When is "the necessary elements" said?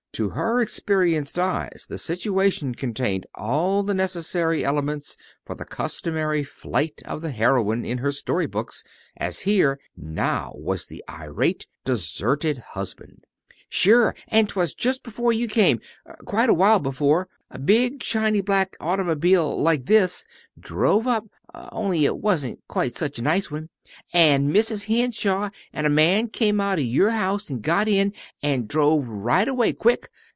3.81-5.15